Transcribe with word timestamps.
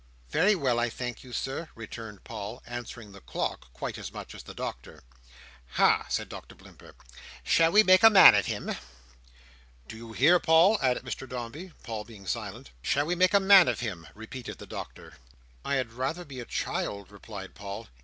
"Very 0.31 0.55
well, 0.55 0.79
I 0.79 0.89
thank 0.89 1.23
you, 1.23 1.31
Sir," 1.31 1.69
returned 1.75 2.23
Paul, 2.23 2.63
answering 2.65 3.11
the 3.11 3.21
clock 3.21 3.71
quite 3.71 3.99
as 3.99 4.11
much 4.11 4.33
as 4.33 4.41
the 4.41 4.55
Doctor. 4.55 5.03
"Ha!" 5.73 6.07
said 6.09 6.27
Doctor 6.27 6.55
Blimber. 6.55 6.95
"Shall 7.43 7.71
we 7.71 7.83
make 7.83 8.01
a 8.01 8.09
man 8.09 8.33
of 8.33 8.47
him?" 8.47 8.71
"Do 9.87 9.95
you 9.95 10.13
hear, 10.13 10.39
Paul?" 10.39 10.79
added 10.81 11.03
Mr 11.03 11.29
Dombey; 11.29 11.73
Paul 11.83 12.03
being 12.03 12.25
silent. 12.25 12.71
"Shall 12.81 13.05
we 13.05 13.13
make 13.13 13.35
a 13.35 13.39
man 13.39 13.67
of 13.67 13.81
him?" 13.81 14.07
repeated 14.15 14.57
the 14.57 14.65
Doctor. 14.65 15.17
"I 15.63 15.75
had 15.75 15.93
rather 15.93 16.25
be 16.25 16.39
a 16.39 16.45
child," 16.45 17.11
replied 17.11 17.53
Paul. 17.53 17.87